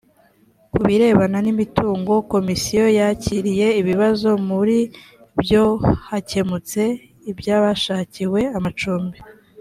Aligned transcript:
ku 0.71 0.77
birebana 0.87 1.37
n’imitungo 1.45 2.13
komisiyo 2.33 2.83
yakiriye 2.99 3.67
ibibazo 3.81 4.29
muri 4.49 4.77
byo 5.41 5.65
hakemutse 6.07 6.81
iby’abashakiwe 7.31 8.41
amacumbi 8.59 9.17